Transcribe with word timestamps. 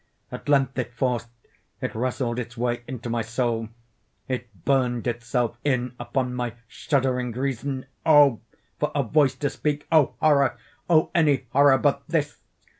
At 0.31 0.49
length 0.49 0.79
it 0.79 0.95
forced—it 0.95 1.93
wrestled 1.93 2.39
its 2.39 2.57
way 2.57 2.81
into 2.87 3.07
my 3.07 3.21
soul—it 3.21 4.65
burned 4.65 5.05
itself 5.05 5.59
in 5.63 5.93
upon 5.99 6.33
my 6.33 6.53
shuddering 6.67 7.33
reason. 7.33 7.85
Oh! 8.03 8.39
for 8.79 8.91
a 8.95 9.03
voice 9.03 9.35
to 9.35 9.49
speak!—oh! 9.51 10.15
horror!—oh! 10.19 11.11
any 11.13 11.45
horror 11.51 11.77
but 11.77 12.01
this! 12.07 12.37